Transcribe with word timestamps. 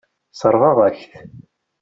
Sseṛɣeɣ-ak-tt. 0.31 1.13